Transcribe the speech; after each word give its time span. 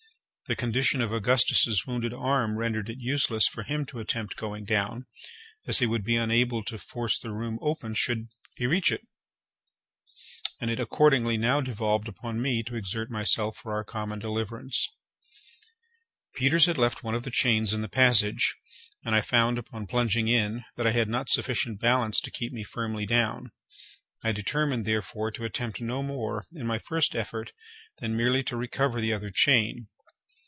The 0.47 0.55
condition 0.57 0.99
of 0.99 1.13
Augustus's 1.13 1.85
wounded 1.87 2.13
arm 2.13 2.57
rendered 2.57 2.89
it 2.89 2.97
useless 2.99 3.47
for 3.47 3.63
him 3.63 3.85
to 3.85 3.99
attempt 3.99 4.35
going 4.35 4.65
down, 4.65 5.05
as 5.65 5.79
he 5.79 5.85
would 5.85 6.03
be 6.03 6.17
unable 6.17 6.61
to 6.65 6.77
force 6.77 7.17
the 7.17 7.31
room 7.31 7.57
open 7.61 7.93
should 7.95 8.27
he 8.57 8.67
reach 8.67 8.91
it, 8.91 9.07
and 10.59 10.69
it 10.69 10.77
accordingly 10.77 11.37
now 11.37 11.61
devolved 11.61 12.09
upon 12.09 12.41
me 12.41 12.63
to 12.63 12.75
exert 12.75 13.09
myself 13.09 13.55
for 13.55 13.71
our 13.71 13.85
common 13.85 14.19
deliverance. 14.19 14.89
Peters 16.35 16.65
had 16.65 16.77
left 16.77 17.01
one 17.01 17.15
of 17.15 17.23
the 17.23 17.31
chains 17.31 17.73
in 17.73 17.79
the 17.79 17.87
passage, 17.87 18.53
and 19.05 19.15
I 19.15 19.21
found, 19.21 19.57
upon 19.57 19.87
plunging 19.87 20.27
in, 20.27 20.65
that 20.75 20.85
I 20.85 20.91
had 20.91 21.07
not 21.07 21.29
sufficient 21.29 21.79
balance 21.79 22.19
to 22.19 22.29
keep 22.29 22.51
me 22.51 22.65
firmly 22.65 23.05
down. 23.05 23.53
I 24.21 24.33
determined, 24.33 24.83
therefore, 24.83 25.31
to 25.31 25.45
attempt 25.45 25.79
no 25.79 26.03
more, 26.03 26.45
in 26.51 26.67
my 26.67 26.77
first 26.77 27.15
effort, 27.15 27.53
than 27.99 28.17
merely 28.17 28.43
to 28.43 28.57
recover 28.57 28.99
the 28.99 29.13
other 29.13 29.29
chain. 29.33 29.87